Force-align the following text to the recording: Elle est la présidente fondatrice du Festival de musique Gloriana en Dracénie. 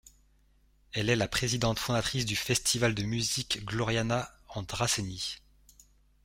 Elle 0.93 1.11
est 1.11 1.15
la 1.15 1.27
présidente 1.27 1.77
fondatrice 1.77 2.25
du 2.25 2.35
Festival 2.35 2.95
de 2.95 3.03
musique 3.03 3.63
Gloriana 3.65 4.31
en 4.49 4.63
Dracénie. 4.63 5.37